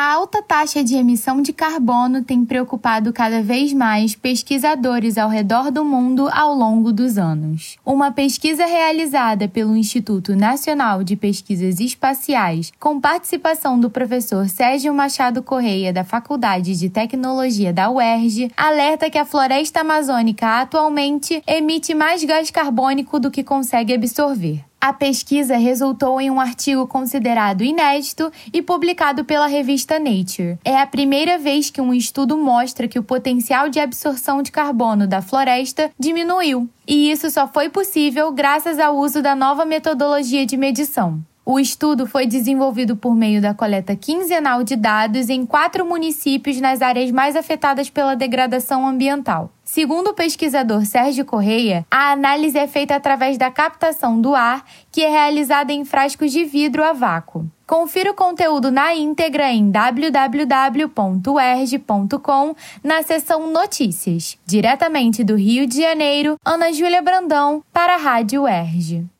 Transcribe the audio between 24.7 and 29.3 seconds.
A pesquisa resultou em um artigo considerado inédito e publicado